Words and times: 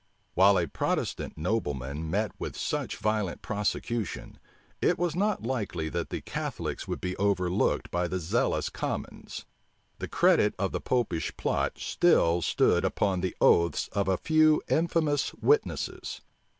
While 0.33 0.57
a 0.57 0.65
Protestant 0.65 1.37
nobleman 1.37 2.09
met 2.09 2.31
with 2.39 2.57
such 2.57 2.97
violent 2.97 3.43
prosecution, 3.43 4.39
it 4.81 4.97
was 4.97 5.15
not 5.15 5.43
likely 5.43 5.89
that 5.89 6.09
the 6.09 6.21
Catholics 6.21 6.87
would 6.87 6.99
be 6.99 7.15
overlooked 7.17 7.91
by 7.91 8.07
the 8.07 8.17
zealous 8.17 8.69
commons. 8.69 9.45
The 9.99 10.07
credit 10.07 10.55
of 10.57 10.71
the 10.71 10.81
Popish 10.81 11.37
plot 11.37 11.73
still 11.77 12.41
stood 12.41 12.83
upon 12.83 13.21
the 13.21 13.35
oaths 13.39 13.89
of 13.91 14.07
a 14.07 14.17
few 14.17 14.63
infamous 14.67 15.35
witnesses. 15.35 16.21